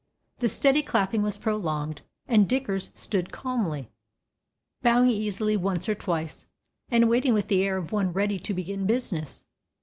The 0.39 0.49
steady 0.49 0.81
clapping 0.81 1.21
was 1.21 1.37
prolonged, 1.37 2.01
and 2.27 2.49
Dickers 2.49 2.89
stood 2.95 3.31
calmly, 3.31 3.91
bowing 4.81 5.11
easily 5.11 5.55
once 5.55 5.87
or 5.87 5.93
twice, 5.93 6.47
and 6.89 7.07
waiting 7.07 7.35
with 7.35 7.49
the 7.49 7.63
air 7.63 7.77
of 7.77 7.91
one 7.91 8.11
ready 8.11 8.39
to 8.39 8.53
begin 8.55 8.87
business. 8.87 9.45